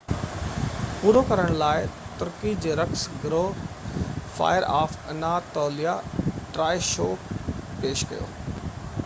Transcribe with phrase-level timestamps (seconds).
[1.01, 1.83] پورو ڪرڻ لاءِ
[2.21, 3.67] ترڪي جي رقص گروه
[4.39, 5.95] fire of Anatolia
[6.57, 7.11] Troy show
[7.47, 8.29] پيش ڪيو